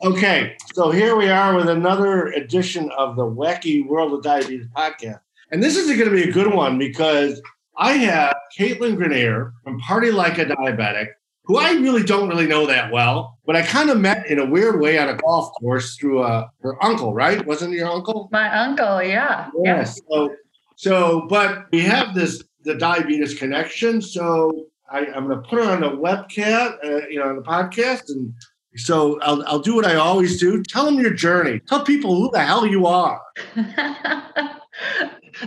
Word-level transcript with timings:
Okay, 0.00 0.56
so 0.74 0.92
here 0.92 1.16
we 1.16 1.28
are 1.28 1.56
with 1.56 1.68
another 1.68 2.28
edition 2.28 2.88
of 2.96 3.16
the 3.16 3.24
Wacky 3.24 3.84
World 3.84 4.12
of 4.12 4.22
Diabetes 4.22 4.68
podcast. 4.76 5.18
And 5.50 5.60
this 5.60 5.76
is 5.76 5.88
going 5.88 6.08
to 6.08 6.14
be 6.14 6.30
a 6.30 6.32
good 6.32 6.54
one 6.54 6.78
because 6.78 7.42
I 7.76 7.94
have 7.94 8.36
Caitlin 8.56 8.96
Grenier 8.96 9.52
from 9.64 9.80
Party 9.80 10.12
Like 10.12 10.38
a 10.38 10.44
Diabetic, 10.44 11.08
who 11.42 11.58
I 11.58 11.72
really 11.72 12.04
don't 12.04 12.28
really 12.28 12.46
know 12.46 12.64
that 12.64 12.92
well, 12.92 13.38
but 13.44 13.56
I 13.56 13.62
kind 13.62 13.90
of 13.90 13.98
met 13.98 14.28
in 14.28 14.38
a 14.38 14.46
weird 14.46 14.80
way 14.80 14.98
on 14.98 15.08
a 15.08 15.16
golf 15.16 15.50
course 15.58 15.96
through 15.96 16.20
uh, 16.20 16.46
her 16.62 16.82
uncle, 16.84 17.12
right? 17.12 17.44
Wasn't 17.44 17.72
your 17.72 17.88
uncle? 17.88 18.28
My 18.30 18.56
uncle, 18.56 19.02
yeah. 19.02 19.50
Yes. 19.64 20.00
So, 20.08 20.32
so, 20.76 21.26
but 21.28 21.66
we 21.72 21.80
have 21.80 22.14
this 22.14 22.44
the 22.62 22.76
diabetes 22.76 23.36
connection. 23.36 24.00
So 24.00 24.66
I, 24.88 25.06
am 25.06 25.26
going 25.26 25.42
to 25.42 25.48
put 25.48 25.58
her 25.58 25.70
on 25.72 25.80
the 25.80 25.90
webcast, 25.90 26.84
uh, 26.84 27.08
you 27.08 27.18
know, 27.18 27.30
on 27.30 27.36
the 27.36 27.42
podcast, 27.42 28.10
and 28.10 28.32
so 28.76 29.18
I'll 29.20 29.42
I'll 29.46 29.58
do 29.58 29.74
what 29.74 29.86
I 29.86 29.96
always 29.96 30.38
do. 30.38 30.62
Tell 30.62 30.84
them 30.84 30.98
your 30.98 31.12
journey. 31.12 31.60
Tell 31.60 31.84
people 31.84 32.14
who 32.16 32.30
the 32.30 32.40
hell 32.40 32.66
you 32.66 32.86
are. 32.86 33.20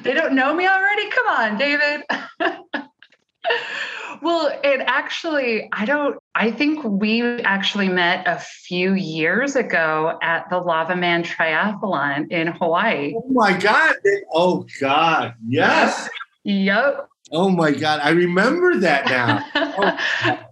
they 0.02 0.14
don't 0.14 0.34
know 0.34 0.54
me 0.54 0.68
already. 0.68 1.10
Come 1.10 1.28
on, 1.28 1.58
David. 1.58 2.04
well, 4.22 4.52
it 4.64 4.82
actually, 4.86 5.70
I 5.72 5.86
don't, 5.86 6.18
I 6.36 6.52
think 6.52 6.84
we 6.84 7.22
actually 7.42 7.90
met 7.90 8.28
a 8.28 8.40
few 8.40 8.94
years 8.94 9.56
ago 9.56 10.18
at 10.22 10.50
the 10.50 10.60
Lavaman 10.60 11.24
Triathlon 11.24 12.32
in 12.32 12.48
Hawaii. 12.48 13.14
Oh 13.16 13.30
my 13.30 13.58
God. 13.58 13.96
Oh 14.34 14.66
God. 14.80 15.36
Yes. 15.48 16.10
Yep. 16.44 17.08
Oh 17.32 17.50
my 17.50 17.72
God. 17.72 18.00
I 18.04 18.10
remember 18.10 18.78
that 18.80 19.06
now. 19.06 19.46
oh. 19.56 20.38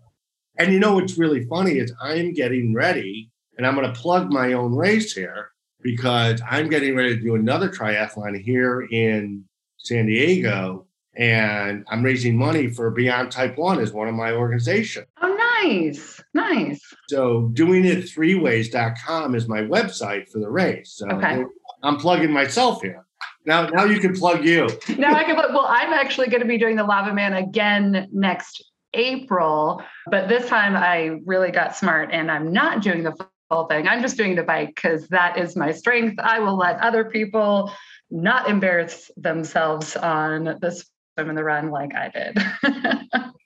And 0.59 0.73
you 0.73 0.79
know 0.79 0.95
what's 0.95 1.17
really 1.17 1.45
funny 1.45 1.77
is 1.77 1.93
I'm 2.01 2.33
getting 2.33 2.73
ready, 2.73 3.31
and 3.57 3.65
I'm 3.65 3.75
going 3.75 3.91
to 3.91 3.99
plug 3.99 4.31
my 4.31 4.53
own 4.53 4.75
race 4.75 5.13
here 5.13 5.51
because 5.81 6.41
I'm 6.47 6.69
getting 6.69 6.95
ready 6.95 7.15
to 7.15 7.21
do 7.21 7.35
another 7.35 7.69
triathlon 7.69 8.39
here 8.39 8.81
in 8.91 9.45
San 9.77 10.05
Diego 10.05 10.85
and 11.15 11.85
I'm 11.89 12.03
raising 12.03 12.37
money 12.37 12.69
for 12.69 12.91
Beyond 12.91 13.31
Type 13.31 13.57
1 13.57 13.79
as 13.79 13.91
one 13.91 14.07
of 14.07 14.15
my 14.15 14.31
organizations. 14.31 15.07
Oh, 15.21 15.35
nice. 15.63 16.21
Nice. 16.33 16.81
So 17.09 17.49
doing 17.53 17.85
it 17.85 18.05
threeways.com 18.05 19.35
is 19.35 19.47
my 19.47 19.61
website 19.61 20.29
for 20.29 20.39
the 20.39 20.49
race. 20.49 20.93
So 20.95 21.09
okay. 21.09 21.43
I'm 21.83 21.97
plugging 21.97 22.31
myself 22.31 22.81
here. 22.81 23.05
Now, 23.45 23.67
now 23.67 23.85
you 23.85 23.99
can 23.99 24.13
plug 24.13 24.45
you. 24.45 24.69
now 24.97 25.13
I 25.13 25.23
can 25.23 25.35
plug. 25.35 25.53
Well, 25.53 25.65
I'm 25.67 25.91
actually 25.91 26.27
going 26.27 26.41
to 26.41 26.47
be 26.47 26.57
doing 26.57 26.75
the 26.75 26.85
Lavaman 26.85 27.37
again 27.37 28.07
next 28.11 28.63
April, 28.93 29.83
but 30.07 30.27
this 30.27 30.47
time 30.47 30.75
I 30.75 31.19
really 31.25 31.51
got 31.51 31.75
smart 31.75 32.09
and 32.11 32.31
I'm 32.31 32.51
not 32.51 32.81
doing 32.81 33.03
the 33.03 33.15
full 33.49 33.65
thing. 33.65 33.87
I'm 33.87 34.01
just 34.01 34.17
doing 34.17 34.35
the 34.35 34.43
bike 34.43 34.73
because 34.75 35.07
that 35.09 35.37
is 35.37 35.55
my 35.55 35.71
strength. 35.71 36.19
I 36.19 36.39
will 36.39 36.57
let 36.57 36.79
other 36.79 37.05
people 37.05 37.71
not 38.09 38.49
embarrass 38.49 39.11
themselves 39.17 39.95
on 39.95 40.45
the 40.45 40.71
swim 40.71 41.29
and 41.29 41.37
the 41.37 41.43
run 41.43 41.69
like 41.69 41.93
I 41.95 42.09
did. 42.09 42.37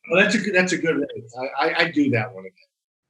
well, 0.10 0.24
that's 0.24 0.36
a 0.36 0.40
good, 0.40 0.56
that's 0.56 0.74
a 0.74 0.78
good 0.78 0.96
race. 0.96 1.36
I, 1.40 1.68
I, 1.68 1.80
I 1.84 1.92
do 1.92 2.10
that 2.12 2.34
one 2.34 2.46
again. 2.46 2.58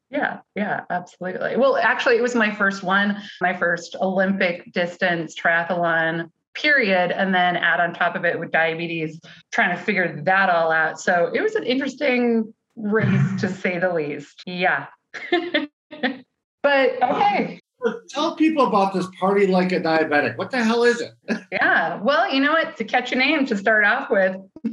Yeah, 0.09 0.39
yeah, 0.55 0.81
absolutely. 0.91 1.57
Well, 1.57 1.75
actually, 1.75 2.17
it 2.17 2.21
was 2.21 2.35
my 2.35 2.53
first 2.53 2.83
one, 2.83 3.21
my 3.41 3.55
first 3.55 3.95
Olympic 3.99 4.71
distance 4.71 5.35
triathlon 5.35 6.29
period 6.53 7.11
and 7.11 7.33
then 7.33 7.55
add 7.55 7.79
on 7.79 7.93
top 7.93 8.15
of 8.15 8.25
it 8.25 8.39
with 8.39 8.51
diabetes 8.51 9.19
trying 9.51 9.75
to 9.75 9.81
figure 9.81 10.21
that 10.23 10.49
all 10.49 10.71
out 10.71 10.99
so 10.99 11.31
it 11.33 11.41
was 11.41 11.55
an 11.55 11.63
interesting 11.63 12.53
race 12.75 13.41
to 13.41 13.49
say 13.49 13.79
the 13.79 13.93
least 13.93 14.41
yeah 14.45 14.87
but 16.61 17.03
okay 17.03 17.59
tell 18.09 18.35
people 18.35 18.65
about 18.65 18.93
this 18.93 19.07
party 19.19 19.47
like 19.47 19.71
a 19.71 19.79
diabetic. 19.79 20.37
What 20.37 20.51
the 20.51 20.63
hell 20.63 20.83
is 20.83 21.01
it? 21.01 21.11
yeah. 21.51 21.99
Well, 22.01 22.31
you 22.33 22.39
know 22.41 22.51
what? 22.51 22.77
To 22.77 22.83
catch 22.83 23.11
a 23.11 23.15
name 23.15 23.45
to 23.47 23.57
start 23.57 23.85
off 23.85 24.09
with, 24.09 24.37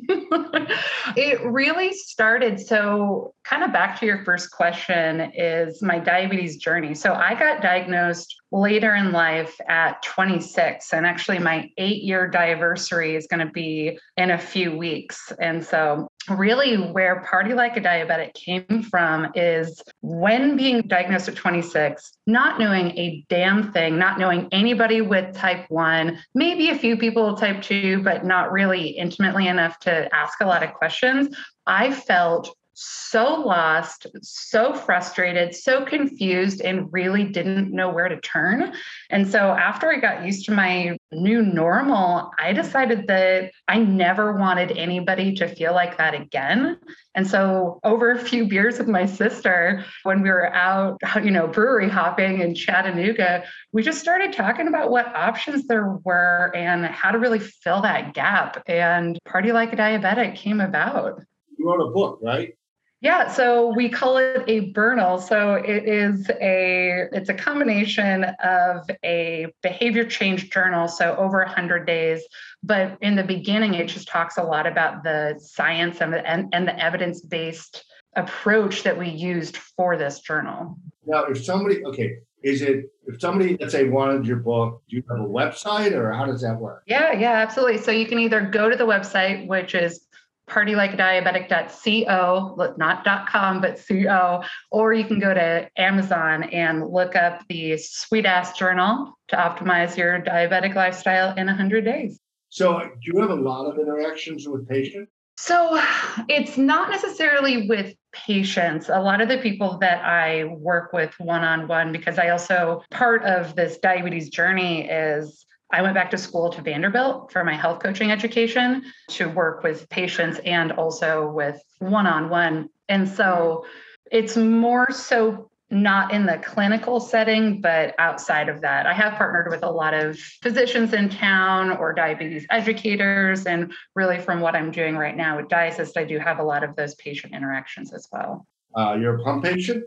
it 1.17 1.41
really 1.45 1.93
started. 1.93 2.61
So, 2.61 3.35
kind 3.45 3.65
of 3.65 3.73
back 3.73 3.99
to 4.01 4.07
your 4.07 4.25
first 4.25 4.51
question 4.51 5.33
is 5.35 5.83
my 5.83 5.99
diabetes 5.99 6.57
journey. 6.57 6.95
So, 6.95 7.15
I 7.15 7.35
got 7.35 7.63
diagnosed 7.63 8.40
later 8.53 8.95
in 8.95 9.13
life 9.13 9.61
at 9.69 10.03
26, 10.03 10.93
and 10.93 11.07
actually, 11.07 11.39
my 11.39 11.71
eight 11.79 12.03
year 12.03 12.31
diaversary 12.31 13.17
is 13.17 13.27
going 13.27 13.47
to 13.47 13.53
be 13.53 13.99
in 14.17 14.31
a 14.31 14.39
few 14.39 14.77
weeks. 14.77 15.33
And 15.41 15.65
so, 15.65 16.09
really 16.29 16.77
where 16.77 17.21
party 17.23 17.55
like 17.55 17.77
a 17.77 17.81
diabetic 17.81 18.35
came 18.35 18.83
from 18.83 19.29
is 19.35 19.83
when 20.03 20.57
being 20.57 20.83
diagnosed 20.83 21.29
at 21.29 21.35
26 21.35 22.13
not 22.27 22.61
knowing 22.61 22.91
a 22.99 23.25
damn 23.29 23.73
thing 23.73 23.99
not 23.99 24.19
knowing 24.19 24.47
anybody 24.53 25.01
with 25.01 25.35
type 25.35 25.65
1 25.71 26.19
maybe 26.35 26.69
a 26.69 26.79
few 26.79 26.97
people 26.97 27.31
with 27.31 27.41
type 27.41 27.63
2 27.63 28.03
but 28.03 28.25
not 28.25 28.53
really 28.53 28.89
intimately 28.89 29.49
enough 29.49 29.79
to 29.81 30.15
ask 30.15 30.41
a 30.41 30.47
lot 30.47 30.63
of 30.63 30.73
questions 30.75 31.35
i 31.67 31.91
felt 31.91 32.55
so 32.75 33.41
lost, 33.41 34.07
so 34.23 34.73
frustrated, 34.73 35.55
so 35.55 35.85
confused, 35.85 36.61
and 36.61 36.93
really 36.93 37.25
didn't 37.25 37.73
know 37.73 37.91
where 37.91 38.09
to 38.09 38.21
turn. 38.21 38.73
And 39.11 39.29
so, 39.29 39.53
after 39.53 39.93
I 39.93 39.99
got 39.99 40.25
used 40.25 40.47
to 40.47 40.53
my 40.53 40.97
new 41.13 41.43
normal, 41.43 42.31
I 42.39 42.53
decided 42.53 43.07
that 43.09 43.51
I 43.69 43.79
never 43.79 44.37
wanted 44.37 44.73
anybody 44.73 45.35
to 45.37 45.49
feel 45.49 45.75
like 45.75 45.99
that 45.99 46.15
again. 46.15 46.79
And 47.15 47.27
so, 47.27 47.81
over 47.85 48.13
a 48.13 48.19
few 48.19 48.47
beers 48.47 48.79
with 48.79 48.89
my 48.89 49.07
sister, 49.07 49.85
when 50.05 50.23
we 50.23 50.31
were 50.31 50.53
out, 50.55 50.99
you 51.23 51.31
know, 51.31 51.49
brewery 51.49 51.89
hopping 51.89 52.41
in 52.41 52.55
Chattanooga, 52.55 53.45
we 53.73 53.83
just 53.83 54.01
started 54.01 54.33
talking 54.33 54.69
about 54.69 54.91
what 54.91 55.15
options 55.15 55.67
there 55.67 55.99
were 56.05 56.53
and 56.55 56.87
how 56.87 57.11
to 57.11 57.19
really 57.19 57.41
fill 57.41 57.83
that 57.83 58.15
gap. 58.15 58.63
And 58.67 59.19
Party 59.25 59.53
Like 59.53 59.73
a 59.73 59.77
Diabetic 59.77 60.37
came 60.37 60.61
about. 60.61 61.21
You 61.59 61.69
wrote 61.69 61.87
a 61.87 61.93
book, 61.93 62.21
right? 62.23 62.55
Yeah, 63.03 63.33
so 63.33 63.73
we 63.75 63.89
call 63.89 64.19
it 64.19 64.45
a 64.47 64.73
Bournal. 64.73 65.21
So 65.23 65.55
it 65.55 65.89
is 65.89 66.29
a 66.41 67.09
it's 67.13 67.31
a 67.31 67.35
combination 67.35 68.25
of 68.45 68.91
a 69.03 69.47
behavior 69.63 70.05
change 70.05 70.51
journal, 70.51 70.87
so 70.87 71.17
over 71.17 71.39
100 71.39 71.87
days. 71.87 72.23
But 72.63 72.99
in 73.01 73.17
the 73.17 73.23
beginning, 73.23 73.75
it 73.75 73.89
just 73.89 74.07
talks 74.07 74.37
a 74.37 74.43
lot 74.43 74.67
about 74.67 75.03
the 75.03 75.41
science 75.43 76.03
and, 76.03 76.15
and, 76.15 76.49
and 76.53 76.69
the 76.69 76.79
evidence 76.79 77.23
based 77.23 77.85
approach 78.17 78.83
that 78.83 78.99
we 78.99 79.09
used 79.09 79.57
for 79.57 79.97
this 79.97 80.21
journal. 80.21 80.77
Now, 81.07 81.25
if 81.25 81.43
somebody, 81.43 81.83
okay, 81.87 82.19
is 82.43 82.61
it 82.61 82.93
if 83.07 83.21
somebody 83.21 83.57
let's 83.61 83.73
say 83.73 83.89
wanted 83.89 84.27
your 84.27 84.39
book 84.39 84.83
do 84.89 84.97
you 84.97 85.03
have 85.11 85.21
a 85.21 85.29
website 85.29 85.93
or 85.93 86.11
how 86.13 86.25
does 86.25 86.41
that 86.41 86.59
work 86.59 86.83
yeah 86.87 87.13
yeah 87.13 87.33
absolutely 87.33 87.77
so 87.77 87.91
you 87.91 88.07
can 88.07 88.19
either 88.19 88.41
go 88.41 88.71
to 88.71 88.77
the 88.77 88.87
website 88.87 89.47
which 89.47 89.75
is 89.75 90.07
partylikeadiabetic.co, 90.51 92.75
not 92.77 93.29
.com, 93.29 93.61
but 93.61 93.81
co, 93.87 94.43
or 94.71 94.93
you 94.93 95.05
can 95.05 95.19
go 95.19 95.33
to 95.33 95.71
Amazon 95.77 96.45
and 96.45 96.87
look 96.87 97.17
up 97.17 97.43
the 97.49 97.79
Sweet 97.79 98.27
Ass 98.27 98.59
Journal 98.59 99.17
to 99.29 99.37
optimize 99.37 99.97
your 99.97 100.21
diabetic 100.21 100.75
lifestyle 100.75 101.35
in 101.37 101.47
100 101.47 101.85
days. 101.85 102.21
So, 102.49 102.81
do 102.81 102.91
you 103.05 103.21
have 103.21 103.31
a 103.31 103.35
lot 103.35 103.67
of 103.67 103.79
interactions 103.79 104.49
with 104.49 104.69
patients? 104.69 105.13
So, 105.37 105.81
it's 106.29 106.59
not 106.59 106.91
necessarily 106.91 107.69
with 107.69 107.95
patients. 108.13 108.89
A 108.89 109.01
lot 109.01 109.21
of 109.21 109.29
the 109.29 109.39
people 109.39 109.79
that 109.79 110.05
I 110.05 110.43
work 110.45 110.93
with 110.93 111.15
one 111.19 111.45
on 111.45 111.69
one, 111.69 111.93
because 111.93 112.19
I 112.19 112.31
also, 112.31 112.83
part 112.91 113.23
of 113.23 113.55
this 113.55 113.79
diabetes 113.79 114.31
journey 114.31 114.89
is 114.89 115.47
I 115.73 115.83
went 115.83 115.95
back 115.95 116.11
to 116.11 116.19
school 116.19 116.51
to 116.51 116.63
Vanderbilt 116.63 117.31
for 117.33 117.45
my 117.45 117.55
health 117.55 117.83
coaching 117.83 118.11
education 118.11 118.83
to 119.09 119.29
work 119.29 119.63
with 119.63 119.89
patients 119.89 120.41
and 120.45 120.73
also 120.73 121.31
with 121.31 121.63
one 121.79 122.07
on 122.07 122.29
one. 122.29 122.69
And 122.89 123.09
so 123.09 123.65
it's 124.11 124.37
more 124.37 124.91
so 124.91 125.51
not 125.71 126.13
in 126.13 126.27
the 126.27 126.39
clinical 126.39 126.99
setting, 126.99 127.61
but 127.61 127.95
outside 127.99 128.49
of 128.49 128.61
that. 128.63 128.87
I 128.87 128.93
have 128.93 129.15
partnered 129.15 129.49
with 129.51 129.63
a 129.63 129.71
lot 129.71 129.95
of 129.95 130.19
physicians 130.19 130.93
in 130.93 131.09
town 131.09 131.71
or 131.71 131.93
diabetes 131.93 132.45
educators. 132.51 133.47
And 133.47 133.73
really, 133.95 134.19
from 134.19 134.41
what 134.41 134.57
I'm 134.57 134.73
doing 134.73 134.97
right 134.97 135.17
now 135.17 135.37
with 135.37 135.49
Diasist, 135.49 135.97
I 135.97 136.05
do 136.05 136.19
have 136.19 136.41
a 136.41 136.43
lot 136.43 136.65
of 136.65 136.75
those 136.75 136.97
patient 136.97 137.35
interactions 137.35 137.93
as 137.93 138.09
well. 138.11 138.47
Uh, 138.77 138.97
you're 139.01 139.21
a 139.21 139.23
pump 139.23 139.45
patient? 139.45 139.85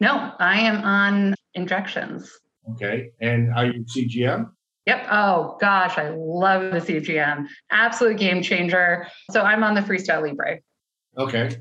No, 0.00 0.32
I 0.38 0.60
am 0.60 0.84
on 0.84 1.34
injections. 1.54 2.30
Okay. 2.72 3.10
And 3.20 3.52
are 3.54 3.66
you 3.66 3.84
CGM? 3.84 4.50
Yep. 4.86 5.06
Oh 5.10 5.56
gosh, 5.60 5.96
I 5.96 6.10
love 6.10 6.72
the 6.72 6.80
CGM. 6.80 7.46
Absolute 7.70 8.18
game 8.18 8.42
changer. 8.42 9.06
So 9.30 9.42
I'm 9.42 9.64
on 9.64 9.74
the 9.74 9.80
Freestyle 9.80 10.22
Libre. 10.22 10.60
Okay. 11.16 11.56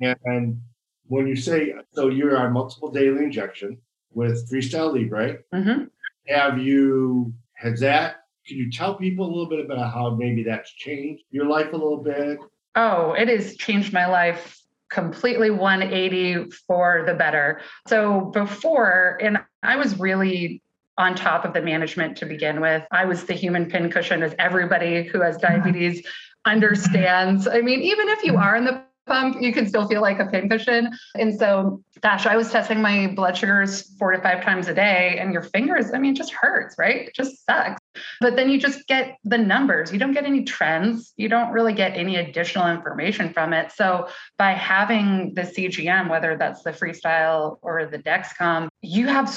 And 0.00 0.60
when 1.06 1.26
you 1.26 1.36
say 1.36 1.74
so, 1.92 2.08
you're 2.08 2.36
on 2.36 2.52
multiple 2.52 2.90
daily 2.90 3.24
injection 3.24 3.78
with 4.12 4.50
Freestyle 4.50 4.92
Libre. 4.92 5.38
Mm-hmm. 5.52 5.84
Have 6.28 6.58
you 6.58 7.32
has 7.54 7.80
that? 7.80 8.16
Can 8.46 8.56
you 8.56 8.70
tell 8.70 8.96
people 8.96 9.26
a 9.26 9.30
little 9.30 9.48
bit 9.48 9.64
about 9.64 9.92
how 9.92 10.10
maybe 10.10 10.42
that's 10.42 10.72
changed 10.72 11.24
your 11.30 11.46
life 11.46 11.72
a 11.72 11.76
little 11.76 12.02
bit? 12.02 12.38
Oh, 12.74 13.12
it 13.12 13.28
has 13.28 13.56
changed 13.56 13.92
my 13.92 14.06
life 14.06 14.58
completely 14.90 15.50
180 15.50 16.50
for 16.66 17.04
the 17.06 17.14
better. 17.14 17.60
So 17.86 18.30
before, 18.32 19.18
and 19.22 19.38
I 19.62 19.76
was 19.76 19.98
really 19.98 20.62
on 20.98 21.14
top 21.14 21.44
of 21.44 21.52
the 21.52 21.62
management 21.62 22.16
to 22.18 22.26
begin 22.26 22.60
with. 22.60 22.84
I 22.90 23.04
was 23.04 23.24
the 23.24 23.34
human 23.34 23.66
pincushion, 23.66 24.22
as 24.22 24.34
everybody 24.38 25.04
who 25.04 25.20
has 25.20 25.36
diabetes 25.36 26.06
understands. 26.44 27.46
I 27.48 27.60
mean, 27.60 27.80
even 27.80 28.08
if 28.08 28.24
you 28.24 28.36
are 28.36 28.56
in 28.56 28.64
the 28.64 28.82
pump, 29.06 29.36
you 29.40 29.52
can 29.52 29.66
still 29.66 29.88
feel 29.88 30.00
like 30.00 30.18
a 30.18 30.26
pincushion. 30.26 30.90
And 31.14 31.36
so, 31.38 31.82
gosh, 32.02 32.26
I 32.26 32.36
was 32.36 32.50
testing 32.50 32.80
my 32.80 33.08
blood 33.08 33.36
sugars 33.36 33.96
four 33.98 34.12
to 34.12 34.20
five 34.20 34.44
times 34.44 34.68
a 34.68 34.74
day, 34.74 35.16
and 35.18 35.32
your 35.32 35.42
fingers, 35.42 35.92
I 35.92 35.98
mean, 35.98 36.14
just 36.14 36.32
hurts, 36.32 36.76
right? 36.78 37.08
It 37.08 37.14
just 37.14 37.44
sucks. 37.44 37.80
But 38.20 38.36
then 38.36 38.48
you 38.48 38.58
just 38.58 38.86
get 38.86 39.18
the 39.24 39.38
numbers. 39.38 39.92
You 39.92 39.98
don't 39.98 40.12
get 40.12 40.24
any 40.24 40.44
trends. 40.44 41.12
You 41.16 41.28
don't 41.28 41.52
really 41.52 41.72
get 41.72 41.96
any 41.96 42.16
additional 42.16 42.68
information 42.68 43.32
from 43.32 43.52
it. 43.52 43.72
So, 43.72 44.08
by 44.38 44.52
having 44.52 45.34
the 45.34 45.42
CGM, 45.42 46.08
whether 46.08 46.36
that's 46.36 46.62
the 46.62 46.70
freestyle 46.70 47.58
or 47.62 47.86
the 47.86 47.98
Dexcom, 47.98 48.68
you 48.82 49.06
have 49.08 49.28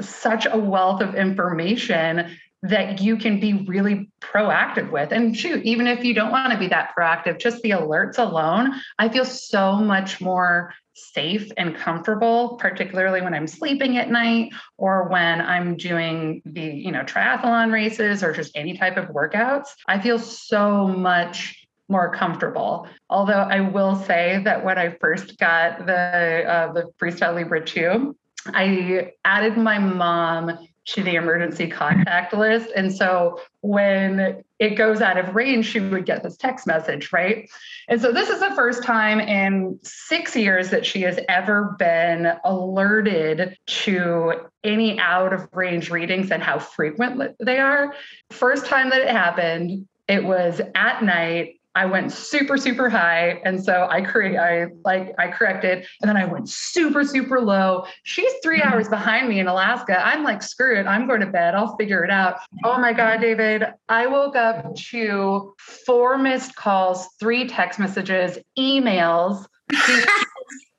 such 0.00 0.46
a 0.46 0.56
wealth 0.56 1.00
of 1.00 1.14
information 1.14 2.36
that 2.62 3.00
you 3.00 3.16
can 3.16 3.38
be 3.38 3.64
really 3.68 4.10
proactive 4.20 4.90
with. 4.90 5.12
And 5.12 5.36
shoot, 5.36 5.62
even 5.64 5.86
if 5.86 6.04
you 6.04 6.12
don't 6.12 6.32
want 6.32 6.52
to 6.52 6.58
be 6.58 6.66
that 6.68 6.92
proactive, 6.96 7.38
just 7.38 7.62
the 7.62 7.70
alerts 7.70 8.18
alone, 8.18 8.74
I 8.98 9.08
feel 9.08 9.24
so 9.24 9.76
much 9.76 10.20
more 10.20 10.74
safe 10.94 11.52
and 11.56 11.76
comfortable, 11.76 12.56
particularly 12.56 13.22
when 13.22 13.32
I'm 13.32 13.46
sleeping 13.46 13.96
at 13.96 14.10
night 14.10 14.52
or 14.76 15.08
when 15.08 15.40
I'm 15.40 15.76
doing 15.76 16.42
the, 16.44 16.62
you 16.62 16.90
know, 16.90 17.02
triathlon 17.02 17.72
races 17.72 18.24
or 18.24 18.32
just 18.32 18.56
any 18.56 18.76
type 18.76 18.96
of 18.96 19.06
workouts. 19.06 19.68
I 19.86 20.00
feel 20.00 20.18
so 20.18 20.88
much 20.88 21.64
more 21.88 22.12
comfortable. 22.12 22.88
Although 23.08 23.32
I 23.32 23.60
will 23.60 23.96
say 23.96 24.42
that 24.44 24.64
when 24.64 24.78
I 24.78 24.90
first 25.00 25.38
got 25.38 25.86
the 25.86 26.44
uh, 26.46 26.72
the 26.72 26.90
Freestyle 27.00 27.34
Libre 27.34 27.64
2, 27.64 28.14
I 28.46 29.12
added 29.24 29.56
my 29.56 29.78
mom 29.78 30.58
to 30.86 31.02
the 31.02 31.16
emergency 31.16 31.68
contact 31.68 32.32
list. 32.32 32.70
And 32.74 32.94
so 32.94 33.40
when 33.60 34.42
it 34.58 34.70
goes 34.70 35.02
out 35.02 35.18
of 35.18 35.34
range, 35.34 35.66
she 35.66 35.80
would 35.80 36.06
get 36.06 36.22
this 36.22 36.38
text 36.38 36.66
message, 36.66 37.12
right? 37.12 37.48
And 37.88 38.00
so 38.00 38.10
this 38.10 38.30
is 38.30 38.40
the 38.40 38.54
first 38.54 38.82
time 38.82 39.20
in 39.20 39.78
six 39.82 40.34
years 40.34 40.70
that 40.70 40.86
she 40.86 41.02
has 41.02 41.20
ever 41.28 41.76
been 41.78 42.32
alerted 42.42 43.58
to 43.66 44.32
any 44.64 44.98
out 44.98 45.34
of 45.34 45.46
range 45.52 45.90
readings 45.90 46.30
and 46.30 46.42
how 46.42 46.58
frequent 46.58 47.36
they 47.38 47.58
are. 47.58 47.94
First 48.30 48.64
time 48.64 48.88
that 48.88 49.02
it 49.02 49.10
happened, 49.10 49.86
it 50.08 50.24
was 50.24 50.62
at 50.74 51.02
night 51.02 51.57
I 51.78 51.86
went 51.86 52.10
super, 52.10 52.58
super 52.58 52.90
high. 52.90 53.40
And 53.44 53.62
so 53.62 53.86
I 53.88 54.00
create, 54.00 54.36
I 54.36 54.66
like, 54.84 55.14
I 55.16 55.28
corrected, 55.28 55.86
and 56.02 56.08
then 56.08 56.16
I 56.16 56.24
went 56.24 56.48
super, 56.48 57.04
super 57.04 57.40
low. 57.40 57.84
She's 58.02 58.32
three 58.42 58.58
mm-hmm. 58.58 58.72
hours 58.72 58.88
behind 58.88 59.28
me 59.28 59.38
in 59.38 59.46
Alaska. 59.46 60.04
I'm 60.04 60.24
like, 60.24 60.42
screw 60.42 60.76
it. 60.76 60.88
I'm 60.88 61.06
going 61.06 61.20
to 61.20 61.28
bed. 61.28 61.54
I'll 61.54 61.76
figure 61.76 62.02
it 62.02 62.10
out. 62.10 62.40
Oh 62.64 62.78
my 62.78 62.92
God, 62.92 63.20
David. 63.20 63.64
I 63.88 64.08
woke 64.08 64.34
up 64.34 64.74
to 64.90 65.54
four 65.86 66.18
missed 66.18 66.56
calls, 66.56 67.06
three 67.20 67.46
text 67.46 67.78
messages, 67.78 68.38
emails. 68.58 69.46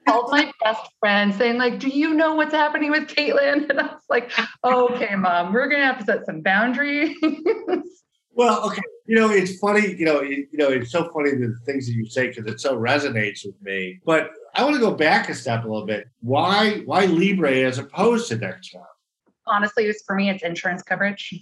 called 0.07 0.31
my 0.31 0.51
best 0.63 0.89
friend 0.99 1.35
saying 1.35 1.59
like 1.59 1.77
do 1.77 1.87
you 1.87 2.15
know 2.15 2.33
what's 2.33 2.53
happening 2.53 2.89
with 2.89 3.03
caitlin 3.03 3.69
and 3.69 3.79
i 3.79 3.83
was 3.83 4.01
like 4.09 4.31
okay 4.63 5.13
mom 5.15 5.53
we're 5.53 5.67
gonna 5.67 5.85
have 5.85 5.99
to 5.99 6.05
set 6.05 6.25
some 6.25 6.41
boundaries 6.41 7.15
well 8.39 8.65
okay 8.65 8.81
you 9.09 9.15
know, 9.15 9.31
it's 9.31 9.57
funny. 9.57 9.95
You 9.95 10.05
know, 10.05 10.21
you 10.21 10.47
know, 10.53 10.69
it's 10.69 10.91
so 10.91 11.09
funny 11.11 11.31
the 11.31 11.57
things 11.65 11.87
that 11.87 11.93
you 11.93 12.05
say 12.05 12.27
because 12.27 12.45
it 12.45 12.61
so 12.61 12.77
resonates 12.77 13.43
with 13.43 13.59
me. 13.59 13.99
But 14.05 14.29
I 14.53 14.63
want 14.63 14.75
to 14.75 14.79
go 14.79 14.93
back 14.93 15.29
a 15.29 15.33
step 15.33 15.65
a 15.65 15.67
little 15.67 15.87
bit. 15.87 16.07
Why, 16.21 16.83
why 16.85 17.05
Libre 17.05 17.51
as 17.63 17.79
opposed 17.79 18.27
to 18.27 18.37
Dexcom? 18.37 18.85
Honestly, 19.47 19.85
it's 19.85 20.03
for 20.05 20.15
me, 20.15 20.29
it's 20.29 20.43
insurance 20.43 20.83
coverage. 20.83 21.33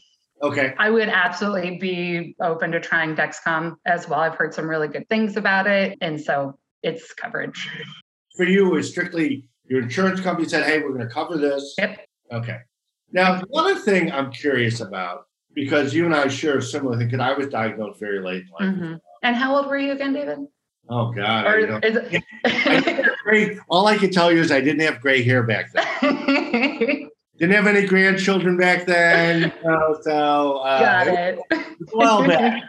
Okay. 0.42 0.76
I 0.80 0.90
would 0.90 1.10
absolutely 1.10 1.78
be 1.78 2.38
open 2.42 2.72
to 2.72 2.80
trying 2.80 3.18
Dexcom 3.18 3.76
as 3.86 4.08
well. 4.08 4.22
I've 4.22 4.36
heard 4.36 4.54
some 4.54 4.70
really 4.70 4.88
good 4.88 5.10
things 5.10 5.36
about 5.36 5.68
it, 5.68 5.98
and 6.00 6.22
so 6.22 6.58
it's 6.84 7.14
coverage. 7.14 7.70
For 8.38 8.46
you, 8.46 8.78
it's 8.78 8.88
strictly 8.88 9.50
your 9.66 9.82
insurance 9.82 10.22
company 10.22 10.48
said, 10.48 10.64
"Hey, 10.64 10.80
we're 10.80 10.94
going 10.94 11.06
to 11.06 11.14
cover 11.14 11.38
this." 11.38 11.76
Yep. 11.78 12.00
Okay. 12.32 12.60
Now, 13.12 13.42
one 13.50 13.72
other 13.72 13.82
thing 13.82 14.10
I'm 14.10 14.32
curious 14.32 14.80
about 14.80 15.27
because 15.58 15.92
you 15.92 16.06
and 16.06 16.14
I 16.14 16.28
share 16.28 16.60
a 16.60 16.62
similar 16.62 16.96
thing. 16.98 17.08
Because 17.08 17.20
I 17.20 17.34
was 17.34 17.48
diagnosed 17.48 18.00
very 18.00 18.22
late 18.22 18.44
in 18.44 18.50
life. 18.68 18.76
Mm-hmm. 18.76 18.94
And 19.24 19.36
how 19.36 19.56
old 19.56 19.66
were 19.66 19.78
you 19.78 19.92
again, 19.92 20.14
David? 20.14 20.38
Oh 20.88 21.12
God! 21.12 21.48
Or, 21.48 21.74
I, 21.74 21.80
is 21.80 21.96
it- 21.96 22.24
I 22.46 23.10
gray, 23.24 23.58
all 23.68 23.88
I 23.88 23.98
can 23.98 24.12
tell 24.12 24.32
you 24.32 24.40
is 24.40 24.52
I 24.52 24.62
didn't 24.62 24.82
have 24.82 25.02
gray 25.02 25.24
hair 25.24 25.42
back 25.42 25.72
then. 25.74 27.10
didn't 27.40 27.56
have 27.56 27.66
any 27.66 27.88
grandchildren 27.88 28.56
back 28.56 28.86
then. 28.86 29.52
so 30.04 30.58
uh, 30.60 30.80
got 30.80 31.08
it. 31.08 31.40
Well 31.92 32.26
back. 32.26 32.64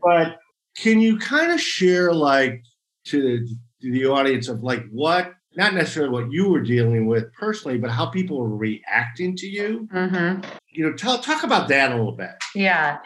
but 0.00 0.38
can 0.76 1.00
you 1.00 1.18
kind 1.18 1.50
of 1.50 1.60
share, 1.60 2.12
like, 2.12 2.62
to 3.06 3.20
the, 3.20 3.48
to 3.82 3.92
the 3.92 4.06
audience 4.06 4.48
of 4.48 4.62
like 4.62 4.84
what 4.90 5.32
not 5.56 5.74
necessarily 5.74 6.10
what 6.10 6.32
you 6.32 6.48
were 6.48 6.60
dealing 6.60 7.06
with 7.06 7.32
personally, 7.32 7.78
but 7.78 7.90
how 7.90 8.06
people 8.06 8.38
were 8.38 8.56
reacting 8.56 9.36
to 9.36 9.46
you. 9.46 9.88
Mm-hmm. 9.92 10.48
You 10.68 10.86
know, 10.86 10.96
tell, 10.96 11.18
talk 11.18 11.42
about 11.44 11.68
that 11.68 11.92
a 11.92 11.96
little 11.96 12.12
bit. 12.12 12.32
Yeah. 12.54 12.98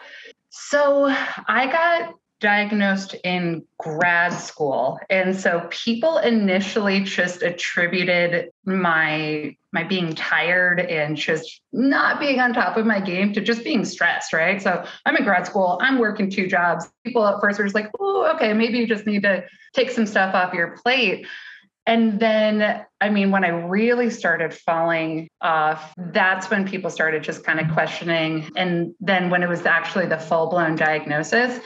So 0.51 1.07
I 1.47 1.67
got 1.71 2.15
diagnosed 2.41 3.17
in 3.25 3.65
grad 3.79 4.33
school 4.33 4.99
and 5.11 5.35
so 5.35 5.67
people 5.71 6.19
initially 6.19 7.01
just 7.01 7.43
attributed 7.43 8.51
my 8.65 9.53
my 9.73 9.83
being 9.83 10.15
tired 10.15 10.79
and 10.79 11.17
just 11.17 11.61
not 11.73 12.21
being 12.21 12.39
on 12.39 12.55
top 12.55 12.77
of 12.77 12.87
my 12.87 13.01
game 13.01 13.33
to 13.33 13.41
just 13.41 13.65
being 13.65 13.85
stressed 13.85 14.33
right 14.33 14.63
so 14.63 14.85
i'm 15.05 15.17
in 15.17 15.25
grad 15.25 15.47
school 15.47 15.81
i'm 15.83 15.99
working 15.99 16.31
two 16.31 16.47
jobs 16.47 16.89
people 17.05 17.27
at 17.27 17.41
first 17.41 17.59
were 17.59 17.65
just 17.65 17.75
like 17.75 17.91
oh 17.99 18.31
okay 18.33 18.53
maybe 18.53 18.79
you 18.79 18.87
just 18.87 19.05
need 19.05 19.25
to 19.25 19.43
take 19.75 19.91
some 19.91 20.07
stuff 20.07 20.33
off 20.33 20.55
your 20.55 20.79
plate 20.85 21.27
and 21.89 22.21
then, 22.21 22.85
I 23.01 23.09
mean, 23.09 23.31
when 23.31 23.47
I 23.47 23.49
really 23.49 24.11
started 24.11 24.53
falling 24.53 25.31
off, 25.41 25.95
that's 25.97 26.51
when 26.51 26.69
people 26.69 26.91
started 26.91 27.23
just 27.23 27.45
kind 27.45 27.59
of 27.59 27.73
questioning. 27.73 28.51
And 28.57 28.95
then 29.01 29.31
when 29.31 29.43
it 29.43 29.49
was 29.49 29.65
actually 29.65 30.05
the 30.05 30.19
full 30.19 30.51
blown 30.51 30.77
diagnosis, 30.77 31.59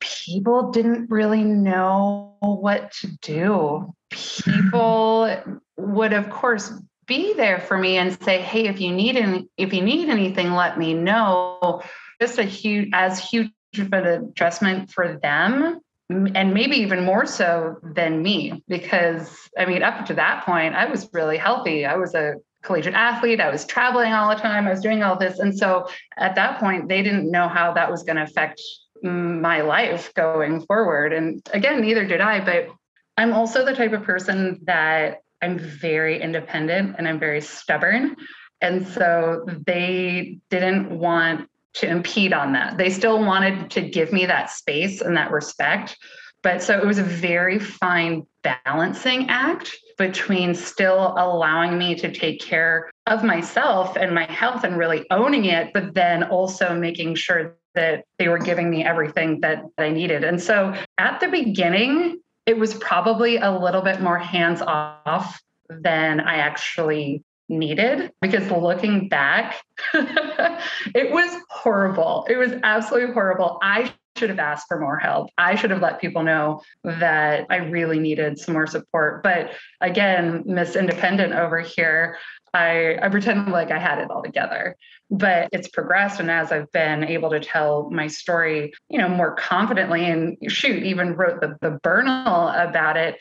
people 0.00 0.70
didn't 0.70 1.10
really 1.10 1.44
know 1.44 2.36
what 2.40 2.92
to 3.00 3.06
do. 3.22 3.94
People 4.10 5.34
would, 5.78 6.12
of 6.12 6.28
course, 6.28 6.70
be 7.06 7.32
there 7.32 7.58
for 7.58 7.78
me 7.78 7.96
and 7.96 8.22
say, 8.22 8.42
"Hey, 8.42 8.66
if 8.66 8.82
you 8.82 8.92
need 8.92 9.16
any, 9.16 9.48
if 9.56 9.72
you 9.72 9.80
need 9.80 10.10
anything, 10.10 10.52
let 10.52 10.78
me 10.78 10.92
know." 10.92 11.80
Just 12.20 12.38
a 12.38 12.42
huge, 12.42 12.90
as 12.92 13.18
huge 13.18 13.50
of 13.78 13.94
an 13.94 14.06
adjustment 14.06 14.90
for 14.90 15.18
them 15.22 15.80
and 16.10 16.54
maybe 16.54 16.76
even 16.76 17.04
more 17.04 17.26
so 17.26 17.76
than 17.82 18.22
me 18.22 18.62
because 18.66 19.48
i 19.58 19.66
mean 19.66 19.82
up 19.82 20.06
to 20.06 20.14
that 20.14 20.44
point 20.44 20.74
i 20.74 20.86
was 20.86 21.08
really 21.12 21.36
healthy. 21.36 21.84
I 21.84 21.96
was 21.96 22.14
a 22.14 22.36
collegiate 22.62 22.94
athlete. 22.94 23.40
I 23.40 23.50
was 23.50 23.64
traveling 23.64 24.12
all 24.12 24.28
the 24.28 24.40
time. 24.40 24.66
I 24.66 24.70
was 24.70 24.80
doing 24.80 25.02
all 25.02 25.16
this. 25.16 25.38
And 25.38 25.56
so 25.56 25.88
at 26.16 26.34
that 26.34 26.58
point 26.58 26.88
they 26.88 27.02
didn't 27.02 27.30
know 27.30 27.48
how 27.48 27.72
that 27.74 27.90
was 27.90 28.02
going 28.02 28.16
to 28.16 28.22
affect 28.22 28.60
my 29.02 29.60
life 29.60 30.12
going 30.14 30.62
forward. 30.66 31.12
And 31.12 31.40
again 31.52 31.80
neither 31.80 32.04
did 32.04 32.20
i 32.20 32.44
but 32.44 32.68
i'm 33.16 33.32
also 33.32 33.64
the 33.64 33.74
type 33.74 33.92
of 33.92 34.02
person 34.02 34.60
that 34.64 35.18
i'm 35.40 35.58
very 35.58 36.20
independent 36.20 36.96
and 36.98 37.06
i'm 37.06 37.18
very 37.18 37.40
stubborn. 37.40 38.16
And 38.60 38.88
so 38.88 39.46
they 39.66 40.40
didn't 40.50 40.90
want 40.90 41.48
to 41.78 41.88
impede 41.88 42.32
on 42.32 42.52
that. 42.52 42.76
They 42.76 42.90
still 42.90 43.24
wanted 43.24 43.70
to 43.70 43.80
give 43.80 44.12
me 44.12 44.26
that 44.26 44.50
space 44.50 45.00
and 45.00 45.16
that 45.16 45.30
respect. 45.30 45.96
But 46.42 46.62
so 46.62 46.78
it 46.78 46.86
was 46.86 46.98
a 46.98 47.04
very 47.04 47.58
fine 47.58 48.26
balancing 48.42 49.28
act 49.28 49.76
between 49.96 50.54
still 50.54 51.14
allowing 51.16 51.76
me 51.76 51.96
to 51.96 52.12
take 52.12 52.40
care 52.40 52.90
of 53.06 53.24
myself 53.24 53.96
and 53.96 54.14
my 54.14 54.24
health 54.24 54.62
and 54.62 54.78
really 54.78 55.04
owning 55.10 55.46
it, 55.46 55.72
but 55.72 55.94
then 55.94 56.22
also 56.24 56.74
making 56.74 57.16
sure 57.16 57.56
that 57.74 58.04
they 58.18 58.28
were 58.28 58.38
giving 58.38 58.70
me 58.70 58.84
everything 58.84 59.40
that 59.40 59.62
I 59.78 59.90
needed. 59.90 60.22
And 60.24 60.40
so 60.40 60.74
at 60.98 61.18
the 61.20 61.28
beginning, 61.28 62.20
it 62.46 62.56
was 62.56 62.74
probably 62.74 63.36
a 63.36 63.50
little 63.50 63.82
bit 63.82 64.00
more 64.00 64.18
hands 64.18 64.62
off 64.62 65.40
than 65.68 66.20
I 66.20 66.36
actually 66.36 67.22
needed 67.48 68.12
because 68.20 68.50
looking 68.50 69.08
back, 69.08 69.56
it 69.94 71.10
was 71.10 71.34
horrible. 71.50 72.26
It 72.28 72.36
was 72.36 72.52
absolutely 72.62 73.14
horrible. 73.14 73.58
I 73.62 73.92
should 74.18 74.30
have 74.30 74.38
asked 74.38 74.66
for 74.68 74.80
more 74.80 74.98
help. 74.98 75.30
I 75.38 75.54
should 75.54 75.70
have 75.70 75.80
let 75.80 76.00
people 76.00 76.22
know 76.22 76.60
that 76.84 77.46
I 77.50 77.56
really 77.56 77.98
needed 77.98 78.38
some 78.38 78.54
more 78.54 78.66
support. 78.66 79.22
But 79.22 79.52
again, 79.80 80.42
Miss 80.44 80.76
Independent 80.76 81.34
over 81.34 81.60
here, 81.60 82.18
I, 82.52 82.98
I 83.00 83.08
pretend 83.08 83.52
like 83.52 83.70
I 83.70 83.78
had 83.78 83.98
it 83.98 84.10
all 84.10 84.22
together. 84.22 84.76
But 85.10 85.48
it's 85.52 85.68
progressed. 85.68 86.20
And 86.20 86.30
as 86.30 86.52
I've 86.52 86.70
been 86.72 87.04
able 87.04 87.30
to 87.30 87.40
tell 87.40 87.88
my 87.90 88.08
story, 88.08 88.72
you 88.90 88.98
know, 88.98 89.08
more 89.08 89.34
confidently 89.34 90.04
and 90.04 90.36
shoot, 90.48 90.82
even 90.82 91.14
wrote 91.14 91.40
the, 91.40 91.56
the 91.62 91.78
Bournal 91.82 92.50
about 92.50 92.96
it, 92.96 93.16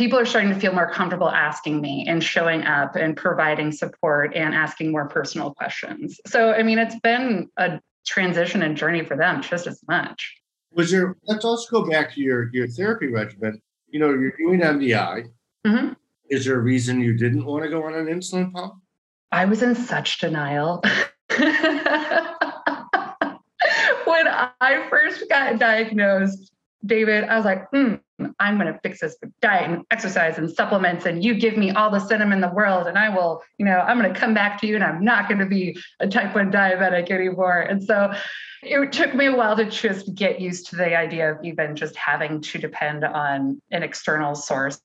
people 0.00 0.18
are 0.18 0.24
starting 0.24 0.48
to 0.48 0.58
feel 0.58 0.72
more 0.72 0.90
comfortable 0.90 1.28
asking 1.28 1.78
me 1.78 2.06
and 2.08 2.24
showing 2.24 2.62
up 2.62 2.96
and 2.96 3.14
providing 3.18 3.70
support 3.70 4.34
and 4.34 4.54
asking 4.54 4.90
more 4.90 5.06
personal 5.06 5.52
questions. 5.52 6.18
So, 6.26 6.54
I 6.54 6.62
mean, 6.62 6.78
it's 6.78 6.98
been 7.00 7.50
a 7.58 7.78
transition 8.06 8.62
and 8.62 8.78
journey 8.78 9.04
for 9.04 9.14
them 9.14 9.42
just 9.42 9.66
as 9.66 9.78
much. 9.86 10.36
Was 10.72 10.90
there, 10.90 11.18
let's 11.24 11.44
also 11.44 11.82
go 11.82 11.90
back 11.90 12.14
to 12.14 12.20
your, 12.22 12.48
your 12.54 12.66
therapy 12.66 13.08
regimen. 13.08 13.60
You 13.88 14.00
know, 14.00 14.08
you're 14.08 14.32
doing 14.38 14.60
MDI. 14.60 15.28
Mm-hmm. 15.66 15.92
Is 16.30 16.46
there 16.46 16.56
a 16.56 16.62
reason 16.62 17.02
you 17.02 17.18
didn't 17.18 17.44
want 17.44 17.64
to 17.64 17.68
go 17.68 17.84
on 17.84 17.92
an 17.92 18.06
insulin 18.06 18.54
pump? 18.54 18.76
I 19.30 19.44
was 19.44 19.62
in 19.62 19.74
such 19.74 20.18
denial. 20.18 20.82
when 21.28 21.46
I 24.28 24.86
first 24.88 25.28
got 25.28 25.58
diagnosed, 25.58 26.52
David, 26.86 27.24
I 27.24 27.36
was 27.36 27.44
like, 27.44 27.68
hmm, 27.68 27.96
I'm 28.40 28.58
going 28.58 28.72
to 28.72 28.80
fix 28.80 29.00
this 29.00 29.16
with 29.22 29.30
diet 29.40 29.70
and 29.70 29.84
exercise 29.90 30.38
and 30.38 30.50
supplements. 30.50 31.06
And 31.06 31.22
you 31.22 31.34
give 31.34 31.56
me 31.56 31.70
all 31.70 31.90
the 31.90 32.00
cinnamon 32.00 32.32
in 32.32 32.40
the 32.40 32.54
world, 32.54 32.86
and 32.86 32.98
I 32.98 33.10
will, 33.10 33.42
you 33.58 33.66
know, 33.66 33.78
I'm 33.78 34.00
going 34.00 34.12
to 34.12 34.18
come 34.18 34.34
back 34.34 34.60
to 34.62 34.66
you 34.66 34.74
and 34.74 34.82
I'm 34.82 35.04
not 35.04 35.28
going 35.28 35.38
to 35.38 35.46
be 35.46 35.78
a 36.00 36.08
type 36.08 36.34
1 36.34 36.50
diabetic 36.50 37.10
anymore. 37.10 37.60
And 37.60 37.84
so 37.84 38.12
it 38.62 38.92
took 38.92 39.14
me 39.14 39.26
a 39.26 39.34
while 39.34 39.56
to 39.56 39.66
just 39.66 40.14
get 40.14 40.40
used 40.40 40.68
to 40.70 40.76
the 40.76 40.96
idea 40.96 41.32
of 41.32 41.44
even 41.44 41.76
just 41.76 41.94
having 41.96 42.40
to 42.40 42.58
depend 42.58 43.04
on 43.04 43.60
an 43.70 43.82
external 43.82 44.34
source 44.34 44.80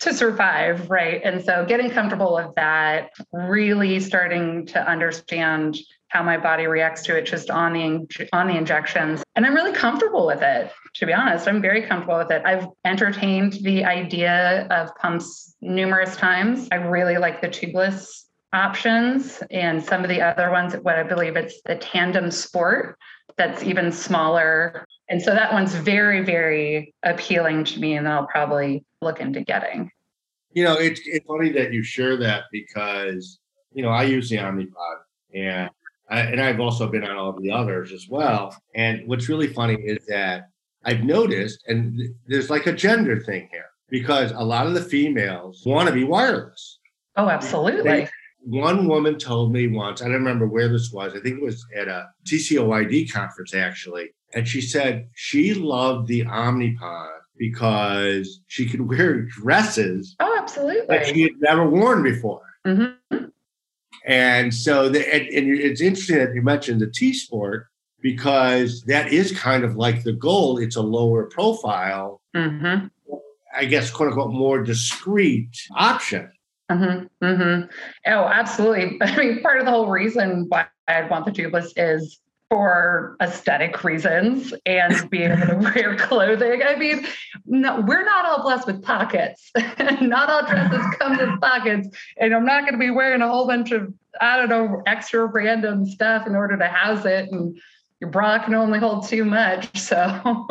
to 0.00 0.12
survive, 0.12 0.90
right? 0.90 1.20
And 1.24 1.42
so 1.42 1.64
getting 1.64 1.90
comfortable 1.90 2.34
with 2.34 2.54
that, 2.56 3.10
really 3.32 4.00
starting 4.00 4.66
to 4.66 4.86
understand 4.86 5.78
how 6.08 6.22
my 6.22 6.36
body 6.36 6.66
reacts 6.66 7.02
to 7.02 7.16
it 7.16 7.26
just 7.26 7.50
on 7.50 7.72
the 7.72 8.26
on 8.32 8.46
the 8.46 8.56
injections. 8.56 9.22
And 9.36 9.44
i'm 9.44 9.54
really 9.54 9.72
comfortable 9.72 10.26
with 10.26 10.42
it 10.42 10.70
to 10.94 11.06
be 11.06 11.12
honest. 11.12 11.48
I'm 11.48 11.60
very 11.60 11.82
comfortable 11.82 12.18
with 12.18 12.30
it. 12.30 12.42
I've 12.44 12.68
entertained 12.84 13.54
the 13.62 13.84
idea 13.84 14.66
of 14.70 14.94
pumps 14.96 15.56
numerous 15.60 16.16
times. 16.16 16.68
I 16.70 16.76
really 16.76 17.16
like 17.16 17.40
the 17.40 17.48
tubeless 17.48 18.24
options 18.52 19.42
and 19.50 19.84
some 19.84 20.04
of 20.04 20.08
the 20.08 20.22
other 20.22 20.48
ones 20.48 20.74
what 20.82 20.94
i 20.94 21.02
believe 21.02 21.34
it's 21.34 21.60
the 21.62 21.74
tandem 21.74 22.30
sport 22.30 22.96
that's 23.36 23.64
even 23.64 23.90
smaller. 23.90 24.86
And 25.08 25.20
so 25.20 25.34
that 25.34 25.52
one's 25.52 25.74
very 25.74 26.22
very 26.22 26.94
appealing 27.02 27.64
to 27.64 27.80
me 27.80 27.96
and 27.96 28.08
i'll 28.08 28.28
probably 28.28 28.84
look 29.02 29.20
into 29.20 29.40
getting. 29.40 29.90
You 30.52 30.64
know 30.64 30.74
it's, 30.74 31.00
it's 31.04 31.26
funny 31.26 31.50
that 31.50 31.72
you 31.72 31.82
share 31.82 32.16
that 32.18 32.44
because 32.52 33.40
you 33.72 33.82
know 33.82 33.90
i 33.90 34.04
use 34.04 34.30
the 34.30 34.36
omnipod 34.36 34.98
and 35.34 35.68
I, 36.10 36.20
and 36.20 36.40
I've 36.40 36.60
also 36.60 36.86
been 36.88 37.04
on 37.04 37.16
all 37.16 37.30
of 37.30 37.42
the 37.42 37.50
others 37.50 37.92
as 37.92 38.08
well. 38.08 38.56
And 38.74 39.06
what's 39.06 39.28
really 39.28 39.48
funny 39.48 39.74
is 39.74 40.04
that 40.06 40.48
I've 40.84 41.02
noticed, 41.02 41.64
and 41.66 42.00
there's 42.26 42.50
like 42.50 42.66
a 42.66 42.72
gender 42.72 43.20
thing 43.20 43.48
here 43.50 43.66
because 43.88 44.32
a 44.32 44.44
lot 44.44 44.66
of 44.66 44.74
the 44.74 44.82
females 44.82 45.62
want 45.64 45.88
to 45.88 45.94
be 45.94 46.04
wireless. 46.04 46.78
Oh, 47.16 47.28
absolutely. 47.28 47.82
They, 47.82 48.08
one 48.40 48.86
woman 48.88 49.18
told 49.18 49.52
me 49.52 49.68
once, 49.68 50.02
I 50.02 50.06
don't 50.06 50.14
remember 50.14 50.46
where 50.46 50.68
this 50.68 50.90
was, 50.92 51.14
I 51.14 51.20
think 51.20 51.38
it 51.38 51.44
was 51.44 51.64
at 51.74 51.88
a 51.88 52.08
TCOYD 52.26 53.10
conference 53.10 53.54
actually. 53.54 54.10
And 54.34 54.46
she 54.46 54.60
said 54.60 55.08
she 55.14 55.54
loved 55.54 56.08
the 56.08 56.24
Omnipod 56.24 57.18
because 57.38 58.40
she 58.48 58.68
could 58.68 58.88
wear 58.88 59.22
dresses. 59.22 60.14
Oh, 60.20 60.36
absolutely. 60.38 60.86
That 60.88 61.06
she 61.06 61.22
had 61.22 61.40
never 61.40 61.68
worn 61.68 62.02
before. 62.02 62.42
Mm-hmm. 62.66 63.24
And 64.04 64.52
so, 64.52 64.88
the, 64.88 65.14
and, 65.14 65.26
and 65.28 65.48
it's 65.48 65.80
interesting 65.80 66.18
that 66.18 66.34
you 66.34 66.42
mentioned 66.42 66.80
the 66.80 66.90
T 66.90 67.12
sport 67.12 67.68
because 68.00 68.82
that 68.82 69.12
is 69.12 69.32
kind 69.32 69.64
of 69.64 69.76
like 69.76 70.04
the 70.04 70.12
goal. 70.12 70.58
It's 70.58 70.76
a 70.76 70.82
lower 70.82 71.24
profile, 71.24 72.20
mm-hmm. 72.36 72.86
I 73.56 73.64
guess, 73.64 73.90
quote 73.90 74.08
unquote, 74.10 74.32
more 74.32 74.62
discreet 74.62 75.56
option. 75.74 76.30
Mm-hmm, 76.70 77.24
mm-hmm. 77.24 77.70
Oh, 78.06 78.24
absolutely. 78.24 78.98
I 79.02 79.16
mean, 79.16 79.42
part 79.42 79.58
of 79.58 79.64
the 79.64 79.70
whole 79.70 79.88
reason 79.88 80.46
why 80.48 80.66
I'd 80.86 81.10
want 81.10 81.24
the 81.24 81.32
tubeless 81.32 81.72
is 81.76 82.20
for 82.54 83.16
aesthetic 83.20 83.82
reasons 83.82 84.54
and 84.64 85.10
being 85.10 85.32
able 85.32 85.46
to 85.48 85.56
wear 85.74 85.96
clothing. 85.96 86.62
I 86.64 86.76
mean, 86.76 87.04
no, 87.46 87.80
we're 87.80 88.04
not 88.04 88.26
all 88.26 88.44
blessed 88.44 88.68
with 88.68 88.80
pockets. 88.80 89.50
not 90.00 90.30
all 90.30 90.46
dresses 90.46 90.86
come 91.00 91.18
with 91.18 91.40
pockets. 91.40 91.88
And 92.16 92.32
I'm 92.32 92.44
not 92.44 92.60
going 92.60 92.74
to 92.74 92.78
be 92.78 92.90
wearing 92.90 93.22
a 93.22 93.28
whole 93.28 93.48
bunch 93.48 93.72
of, 93.72 93.92
I 94.20 94.36
don't 94.36 94.48
know, 94.48 94.84
extra 94.86 95.26
random 95.26 95.84
stuff 95.84 96.28
in 96.28 96.36
order 96.36 96.56
to 96.56 96.68
house 96.68 97.04
it. 97.04 97.28
And 97.32 97.58
your 98.00 98.10
bra 98.10 98.38
can 98.38 98.54
only 98.54 98.78
hold 98.78 99.08
too 99.08 99.24
much. 99.24 99.76
So. 99.76 100.46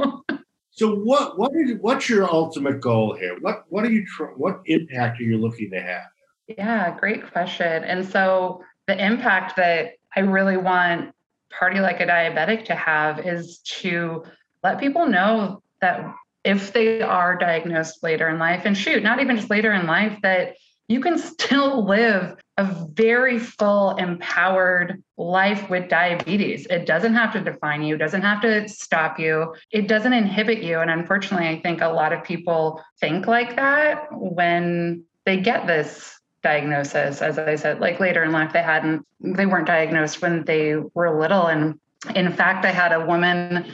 so 0.71 0.95
what 0.95 1.39
what 1.39 1.51
is 1.55 1.77
what's 1.79 2.09
your 2.09 2.29
ultimate 2.29 2.81
goal 2.81 3.15
here? 3.15 3.37
What 3.39 3.63
what 3.69 3.85
are 3.85 3.91
you 3.91 4.05
what 4.35 4.59
impact 4.65 5.21
are 5.21 5.23
you 5.23 5.37
looking 5.37 5.71
to 5.71 5.81
have? 5.81 6.07
Yeah, 6.49 6.99
great 6.99 7.31
question. 7.31 7.85
And 7.85 8.05
so 8.05 8.61
the 8.87 9.01
impact 9.01 9.55
that 9.55 9.93
I 10.17 10.19
really 10.19 10.57
want 10.57 11.13
party 11.57 11.79
like 11.79 11.99
a 11.99 12.05
diabetic 12.05 12.65
to 12.65 12.75
have 12.75 13.25
is 13.25 13.59
to 13.59 14.23
let 14.63 14.79
people 14.79 15.07
know 15.07 15.61
that 15.81 16.13
if 16.43 16.73
they 16.73 17.01
are 17.01 17.37
diagnosed 17.37 18.03
later 18.03 18.27
in 18.29 18.37
life, 18.37 18.63
and 18.65 18.77
shoot, 18.77 19.03
not 19.03 19.19
even 19.19 19.37
just 19.37 19.49
later 19.49 19.71
in 19.71 19.85
life, 19.85 20.19
that 20.23 20.55
you 20.87 20.99
can 20.99 21.17
still 21.17 21.85
live 21.85 22.35
a 22.57 22.65
very 22.91 23.39
full, 23.39 23.95
empowered 23.95 25.01
life 25.17 25.69
with 25.69 25.89
diabetes. 25.89 26.67
It 26.69 26.85
doesn't 26.85 27.13
have 27.13 27.33
to 27.33 27.41
define 27.41 27.83
you, 27.83 27.95
it 27.95 27.99
doesn't 27.99 28.21
have 28.21 28.41
to 28.41 28.67
stop 28.67 29.19
you, 29.19 29.55
it 29.71 29.87
doesn't 29.87 30.13
inhibit 30.13 30.61
you. 30.61 30.79
And 30.79 30.91
unfortunately, 30.91 31.47
I 31.47 31.61
think 31.61 31.81
a 31.81 31.87
lot 31.87 32.13
of 32.13 32.23
people 32.23 32.83
think 32.99 33.25
like 33.25 33.55
that 33.55 34.07
when 34.11 35.05
they 35.25 35.37
get 35.37 35.65
this 35.65 36.19
diagnosis 36.43 37.21
as 37.21 37.39
i 37.39 37.55
said 37.55 37.79
like 37.79 37.99
later 37.99 38.23
in 38.23 38.31
life 38.31 38.51
they 38.51 38.61
hadn't 38.61 39.05
they 39.21 39.45
weren't 39.45 39.65
diagnosed 39.65 40.21
when 40.21 40.43
they 40.43 40.75
were 40.93 41.19
little. 41.19 41.47
And 41.47 41.79
in 42.15 42.31
fact 42.33 42.65
i 42.65 42.71
had 42.71 42.91
a 42.91 43.05
woman 43.05 43.71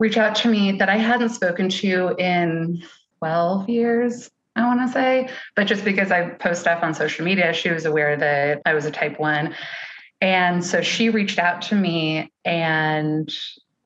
reach 0.00 0.16
out 0.16 0.34
to 0.36 0.48
me 0.48 0.72
that 0.72 0.88
i 0.88 0.96
hadn't 0.96 1.28
spoken 1.30 1.68
to 1.68 2.14
in 2.18 2.82
12 3.18 3.68
years 3.68 4.30
i 4.56 4.66
want 4.66 4.80
to 4.80 4.92
say. 4.92 5.28
But 5.54 5.68
just 5.68 5.84
because 5.84 6.10
i 6.10 6.30
post 6.30 6.62
stuff 6.62 6.82
on 6.82 6.94
social 6.94 7.24
media 7.24 7.52
she 7.52 7.70
was 7.70 7.84
aware 7.84 8.16
that 8.16 8.60
i 8.66 8.74
was 8.74 8.84
a 8.84 8.90
type 8.90 9.20
1 9.20 9.54
and 10.20 10.64
so 10.64 10.82
she 10.82 11.08
reached 11.08 11.38
out 11.38 11.62
to 11.62 11.74
me 11.76 12.30
and 12.44 13.32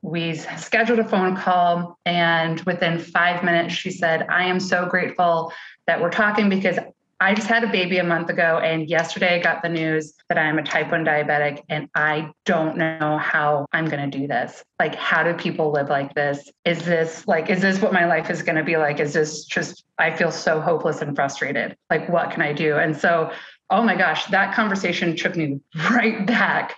we 0.03 0.35
scheduled 0.35 0.99
a 0.99 1.05
phone 1.09 1.35
call. 1.35 1.99
And 2.05 2.61
within 2.63 2.99
five 2.99 3.45
minutes 3.45 3.75
she 3.75 3.91
said 3.91 4.27
i 4.31 4.45
am 4.45 4.61
so 4.61 4.87
grateful 4.87 5.53
that 5.87 6.01
we're 6.01 6.11
talking 6.11 6.49
because 6.49 6.79
I 7.25 7.33
just 7.33 7.49
had 7.49 7.65
a 7.65 7.69
baby 7.69 7.97
a 7.97 8.05
month 8.05 8.29
ago, 8.29 8.61
and 8.63 8.87
yesterday 8.87 9.37
I 9.37 9.39
got 9.39 9.63
the 9.63 9.71
news 9.71 10.13
that 10.29 10.37
I'm 10.37 10.59
a 10.59 10.63
type 10.63 10.91
1 10.91 11.07
diabetic, 11.07 11.63
and 11.71 11.89
I 11.95 12.31
don't 12.45 12.77
know 12.77 13.17
how 13.17 13.65
I'm 13.73 13.87
going 13.87 14.11
to 14.11 14.19
do 14.19 14.27
this. 14.27 14.63
Like, 14.79 14.95
how 14.95 15.23
do 15.23 15.33
people 15.33 15.73
live 15.73 15.89
like 15.89 16.13
this? 16.13 16.53
Is 16.67 16.85
this 16.85 17.27
like, 17.27 17.49
is 17.49 17.63
this 17.63 17.81
what 17.81 17.95
my 17.95 18.05
life 18.05 18.29
is 18.29 18.43
going 18.43 18.57
to 18.57 18.63
be 18.63 18.77
like? 18.77 19.01
Is 19.01 19.15
this 19.15 19.47
just, 19.47 19.87
I 19.97 20.15
feel 20.15 20.31
so 20.31 20.61
hopeless 20.61 21.01
and 21.01 21.17
frustrated. 21.17 21.79
Like, 21.89 22.11
what 22.11 22.31
can 22.31 22.43
I 22.43 22.53
do? 22.53 22.77
And 22.77 22.95
so, 22.95 23.33
oh 23.71 23.83
my 23.83 23.97
gosh, 23.97 24.27
that 24.27 24.55
conversation 24.55 25.17
took 25.17 25.35
me 25.35 25.61
right 25.93 26.27
back 26.27 26.77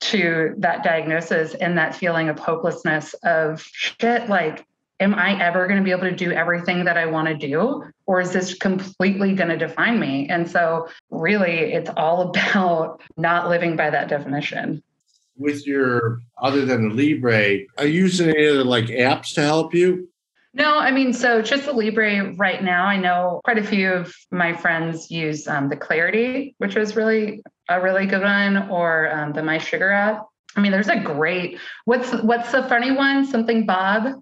to 0.00 0.54
that 0.58 0.84
diagnosis 0.84 1.54
and 1.54 1.76
that 1.76 1.96
feeling 1.96 2.28
of 2.28 2.38
hopelessness 2.38 3.14
of 3.24 3.60
shit, 3.72 4.28
like, 4.28 4.64
am 5.00 5.14
I 5.14 5.40
ever 5.42 5.66
going 5.66 5.78
to 5.78 5.84
be 5.84 5.90
able 5.90 6.02
to 6.02 6.14
do 6.14 6.32
everything 6.32 6.84
that 6.84 6.96
I 6.96 7.06
want 7.06 7.28
to 7.28 7.34
do? 7.34 7.84
Or 8.06 8.20
is 8.20 8.32
this 8.32 8.54
completely 8.54 9.34
going 9.34 9.50
to 9.50 9.56
define 9.56 10.00
me? 10.00 10.28
And 10.28 10.50
so, 10.50 10.88
really, 11.10 11.72
it's 11.72 11.90
all 11.96 12.20
about 12.30 13.00
not 13.16 13.48
living 13.48 13.76
by 13.76 13.90
that 13.90 14.08
definition. 14.08 14.82
With 15.36 15.66
your, 15.66 16.20
other 16.42 16.64
than 16.64 16.88
the 16.88 16.94
Libre, 16.94 17.60
are 17.78 17.86
you 17.86 18.02
using 18.02 18.30
any 18.30 18.48
other 18.48 18.64
like 18.64 18.86
apps 18.86 19.34
to 19.34 19.42
help 19.42 19.72
you? 19.72 20.08
No, 20.54 20.78
I 20.78 20.90
mean, 20.90 21.12
so 21.12 21.40
just 21.42 21.66
the 21.66 21.72
Libre 21.72 22.34
right 22.34 22.64
now, 22.64 22.86
I 22.86 22.96
know 22.96 23.40
quite 23.44 23.58
a 23.58 23.62
few 23.62 23.92
of 23.92 24.12
my 24.32 24.52
friends 24.52 25.10
use 25.10 25.46
um, 25.46 25.68
the 25.68 25.76
Clarity, 25.76 26.56
which 26.58 26.74
was 26.74 26.96
really 26.96 27.42
a 27.68 27.80
really 27.80 28.06
good 28.06 28.22
one, 28.22 28.68
or 28.68 29.14
um, 29.14 29.32
the 29.32 29.42
mySugr 29.42 29.94
app. 29.94 30.26
I 30.56 30.60
mean, 30.60 30.72
there's 30.72 30.88
a 30.88 30.98
great, 30.98 31.60
what's, 31.84 32.10
what's 32.22 32.50
the 32.50 32.64
funny 32.64 32.90
one? 32.90 33.26
Something 33.26 33.66
Bob? 33.66 34.20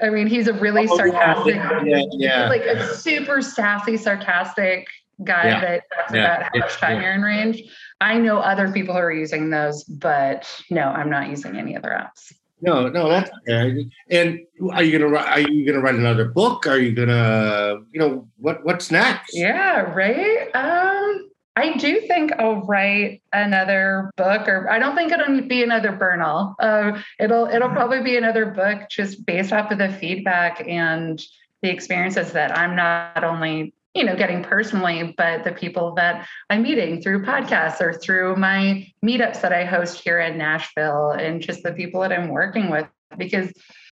I 0.00 0.10
mean, 0.10 0.26
he's 0.26 0.46
a 0.46 0.52
really 0.52 0.86
oh, 0.88 0.96
sarcastic, 0.96 1.54
yeah, 1.54 2.02
yeah, 2.12 2.48
like 2.48 2.62
a 2.62 2.94
super 2.96 3.40
sassy, 3.40 3.96
sarcastic 3.96 4.86
guy 5.24 5.46
yeah, 5.46 5.60
that 5.60 5.82
talks 5.94 6.10
about 6.10 6.42
how 6.42 6.50
much 6.54 6.72
time 6.76 7.00
you're 7.00 7.12
in 7.12 7.22
range. 7.22 7.62
I 8.00 8.18
know 8.18 8.38
other 8.38 8.70
people 8.70 8.94
who 8.94 9.00
are 9.00 9.12
using 9.12 9.48
those, 9.48 9.84
but 9.84 10.46
no, 10.70 10.82
I'm 10.82 11.08
not 11.08 11.30
using 11.30 11.56
any 11.56 11.76
other 11.76 11.88
apps. 11.88 12.32
No, 12.60 12.88
no, 12.88 13.08
that's 13.08 13.30
okay. 13.48 13.86
And 14.10 14.40
are 14.72 14.82
you 14.82 14.98
gonna 14.98 15.14
are 15.16 15.40
you 15.40 15.66
gonna 15.66 15.80
write 15.80 15.94
another 15.94 16.26
book? 16.26 16.66
Are 16.66 16.78
you 16.78 16.92
gonna, 16.92 17.80
you 17.92 18.00
know, 18.00 18.28
what 18.38 18.64
what's 18.64 18.90
next? 18.90 19.34
Yeah, 19.34 19.80
right. 19.80 20.48
Um, 20.54 21.15
I 21.56 21.78
do 21.78 22.02
think 22.02 22.32
I'll 22.38 22.60
write 22.60 23.22
another 23.32 24.12
book, 24.16 24.46
or 24.46 24.68
I 24.68 24.78
don't 24.78 24.94
think 24.94 25.10
it'll 25.10 25.40
be 25.40 25.62
another 25.62 25.90
Bournal. 25.90 26.54
Uh, 26.60 27.00
it'll 27.18 27.46
it'll 27.46 27.68
mm-hmm. 27.68 27.76
probably 27.76 28.02
be 28.02 28.18
another 28.18 28.46
book 28.46 28.90
just 28.90 29.24
based 29.24 29.54
off 29.54 29.70
of 29.70 29.78
the 29.78 29.88
feedback 29.88 30.62
and 30.68 31.20
the 31.62 31.70
experiences 31.70 32.32
that 32.32 32.56
I'm 32.56 32.76
not 32.76 33.24
only 33.24 33.72
you 33.94 34.04
know 34.04 34.14
getting 34.14 34.42
personally 34.42 35.14
but 35.16 35.42
the 35.42 35.52
people 35.52 35.94
that 35.94 36.28
i'm 36.50 36.62
meeting 36.62 37.00
through 37.00 37.24
podcasts 37.24 37.80
or 37.80 37.94
through 37.94 38.36
my 38.36 38.86
meetups 39.02 39.40
that 39.40 39.54
i 39.54 39.64
host 39.64 40.02
here 40.02 40.20
in 40.20 40.36
nashville 40.36 41.12
and 41.12 41.40
just 41.40 41.62
the 41.62 41.72
people 41.72 42.02
that 42.02 42.12
i'm 42.12 42.28
working 42.28 42.68
with 42.68 42.86
because 43.16 43.50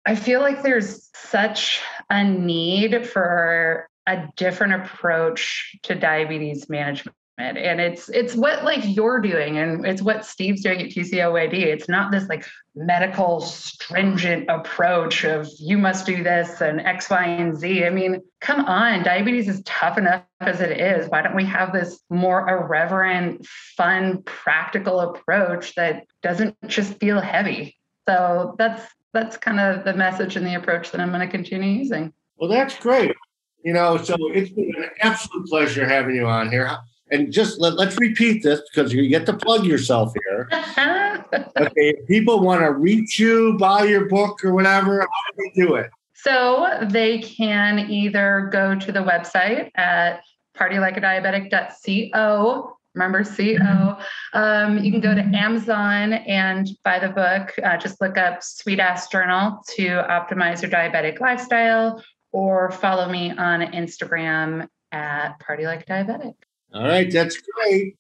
i 0.05 0.15
feel 0.15 0.39
like 0.39 0.63
there's 0.63 1.09
such 1.13 1.81
a 2.09 2.23
need 2.23 3.05
for 3.05 3.89
a 4.07 4.25
different 4.37 4.73
approach 4.85 5.75
to 5.83 5.95
diabetes 5.95 6.69
management 6.69 7.13
and 7.39 7.79
it's 7.79 8.09
it's 8.09 8.35
what 8.35 8.63
like 8.63 8.81
you're 8.83 9.19
doing 9.19 9.57
and 9.57 9.85
it's 9.85 10.01
what 10.01 10.25
steve's 10.25 10.61
doing 10.61 10.81
at 10.81 10.89
TCOYD 10.89 11.53
it's 11.53 11.87
not 11.87 12.11
this 12.11 12.27
like 12.27 12.45
medical 12.75 13.39
stringent 13.41 14.45
approach 14.49 15.23
of 15.23 15.47
you 15.57 15.77
must 15.77 16.05
do 16.05 16.21
this 16.23 16.61
and 16.61 16.81
x 16.81 17.09
y 17.09 17.23
and 17.23 17.57
z. 17.57 17.85
I 17.85 17.89
mean 17.89 18.21
come 18.41 18.65
on 18.65 19.03
diabetes 19.03 19.47
is 19.47 19.61
tough 19.63 19.97
enough 19.97 20.23
as 20.41 20.61
it 20.61 20.79
is. 20.79 21.09
Why 21.09 21.21
don't 21.21 21.35
we 21.35 21.45
have 21.45 21.73
this 21.73 22.01
more 22.09 22.47
irreverent 22.47 23.45
fun 23.47 24.21
practical 24.23 24.99
approach 25.01 25.75
that 25.75 26.05
doesn't 26.21 26.55
just 26.67 26.99
feel 26.99 27.19
heavy? 27.19 27.77
So 28.07 28.55
that's 28.57 28.83
that's 29.13 29.37
kind 29.37 29.59
of 29.59 29.85
the 29.85 29.93
message 29.93 30.35
and 30.35 30.45
the 30.45 30.55
approach 30.55 30.91
that 30.91 31.01
i'm 31.01 31.09
going 31.09 31.21
to 31.21 31.27
continue 31.27 31.69
using. 31.69 32.13
Well 32.37 32.49
that's 32.49 32.77
great. 32.77 33.15
You 33.63 33.73
know 33.73 33.97
so 33.97 34.15
it's 34.33 34.51
been 34.51 34.73
an 34.77 34.89
absolute 35.01 35.47
pleasure 35.47 35.87
having 35.87 36.15
you 36.15 36.25
on 36.25 36.49
here 36.49 36.77
and 37.11 37.31
just 37.31 37.59
let, 37.59 37.79
us 37.79 37.97
repeat 37.99 38.43
this 38.43 38.61
because 38.69 38.93
you 38.93 39.07
get 39.07 39.25
to 39.25 39.33
plug 39.33 39.65
yourself 39.65 40.13
here. 40.27 40.47
okay, 41.57 41.89
if 41.89 42.05
people 42.07 42.41
want 42.41 42.61
to 42.61 42.71
reach 42.71 43.17
you, 43.19 43.57
buy 43.57 43.83
your 43.83 44.05
book 44.05 44.41
or 44.43 44.53
whatever, 44.53 45.01
how 45.01 45.07
do 45.07 45.33
they 45.37 45.49
do 45.61 45.75
it? 45.75 45.89
So 46.13 46.85
they 46.89 47.19
can 47.19 47.89
either 47.89 48.49
go 48.51 48.75
to 48.75 48.91
the 48.91 48.99
website 48.99 49.71
at 49.75 50.21
partylikeadiabetic.co. 50.57 52.75
Remember 52.95 53.23
CO. 53.23 53.99
Um, 54.33 54.79
you 54.79 54.91
can 54.91 54.99
go 54.99 55.13
to 55.15 55.21
Amazon 55.21 56.13
and 56.13 56.67
buy 56.83 56.97
the 56.99 57.09
book. 57.09 57.53
Uh, 57.63 57.77
just 57.77 58.01
look 58.01 58.17
up 58.17 58.43
Sweet 58.43 58.79
Ass 58.79 59.07
Journal 59.07 59.61
to 59.75 59.87
optimize 59.87 60.61
your 60.61 60.69
diabetic 60.71 61.21
lifestyle, 61.21 62.03
or 62.31 62.71
follow 62.71 63.09
me 63.09 63.31
on 63.31 63.61
Instagram 63.61 64.67
at 64.91 65.39
Party 65.39 65.65
Like 65.65 65.85
Diabetic. 65.85 66.33
All 66.73 66.83
right, 66.83 67.11
that's 67.11 67.37
great. 67.41 67.95